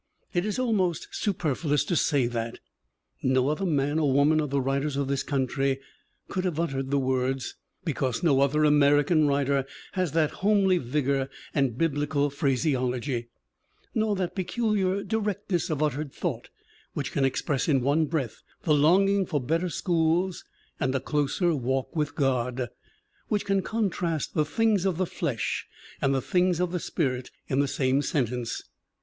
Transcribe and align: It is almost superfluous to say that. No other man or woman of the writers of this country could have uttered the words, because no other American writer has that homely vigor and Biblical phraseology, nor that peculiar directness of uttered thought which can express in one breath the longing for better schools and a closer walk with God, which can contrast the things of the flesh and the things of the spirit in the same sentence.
It 0.33 0.47
is 0.47 0.57
almost 0.57 1.09
superfluous 1.11 1.83
to 1.85 1.95
say 1.95 2.25
that. 2.25 2.57
No 3.21 3.49
other 3.49 3.67
man 3.67 3.99
or 3.99 4.11
woman 4.11 4.39
of 4.39 4.49
the 4.49 4.59
writers 4.59 4.97
of 4.97 5.07
this 5.07 5.21
country 5.21 5.79
could 6.27 6.43
have 6.43 6.59
uttered 6.59 6.89
the 6.89 6.97
words, 6.97 7.53
because 7.85 8.23
no 8.23 8.41
other 8.41 8.63
American 8.63 9.27
writer 9.27 9.63
has 9.91 10.13
that 10.13 10.31
homely 10.41 10.79
vigor 10.79 11.29
and 11.53 11.77
Biblical 11.77 12.31
phraseology, 12.31 13.29
nor 13.93 14.15
that 14.15 14.33
peculiar 14.33 15.03
directness 15.03 15.69
of 15.69 15.83
uttered 15.83 16.11
thought 16.11 16.49
which 16.93 17.11
can 17.11 17.23
express 17.23 17.67
in 17.67 17.81
one 17.83 18.05
breath 18.07 18.41
the 18.63 18.73
longing 18.73 19.27
for 19.27 19.39
better 19.39 19.69
schools 19.69 20.43
and 20.79 20.95
a 20.95 20.99
closer 20.99 21.53
walk 21.53 21.95
with 21.95 22.15
God, 22.15 22.69
which 23.27 23.45
can 23.45 23.61
contrast 23.61 24.33
the 24.33 24.45
things 24.45 24.83
of 24.85 24.97
the 24.97 25.05
flesh 25.05 25.67
and 26.01 26.11
the 26.11 26.23
things 26.23 26.59
of 26.59 26.71
the 26.71 26.79
spirit 26.79 27.29
in 27.47 27.59
the 27.59 27.67
same 27.67 28.01
sentence. 28.01 28.63